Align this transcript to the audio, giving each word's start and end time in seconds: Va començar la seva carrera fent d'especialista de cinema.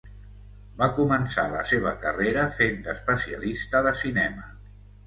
Va 0.79 0.87
començar 0.99 1.45
la 1.53 1.61
seva 1.73 1.93
carrera 2.07 2.49
fent 2.57 2.83
d'especialista 2.89 3.87
de 3.91 3.95
cinema. 4.05 4.53